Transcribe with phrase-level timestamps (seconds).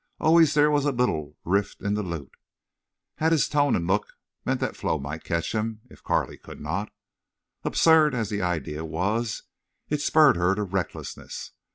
[0.19, 2.33] Always there was a little rift in the lute.
[3.17, 6.91] Had his tone and look meant that Flo might catch him if Carley could not?
[7.63, 9.43] Absurd as the idea was,
[9.89, 11.51] it spurred her to recklessness.